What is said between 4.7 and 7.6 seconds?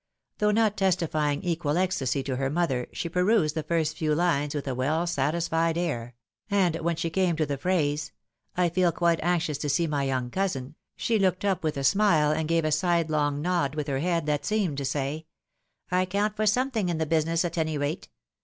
well satisfied air; and when she came to the